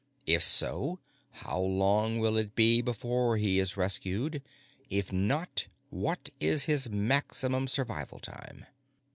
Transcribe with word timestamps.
If 0.25 0.41
so, 0.43 0.97
how 1.29 1.59
long 1.59 2.17
will 2.17 2.35
it 2.35 2.55
be 2.55 2.81
before 2.81 3.37
he 3.37 3.59
is 3.59 3.77
rescued? 3.77 4.41
If 4.89 5.13
not, 5.13 5.67
what 5.91 6.31
is 6.39 6.63
his 6.63 6.89
maximum 6.89 7.67
survival 7.67 8.17
time? 8.17 8.65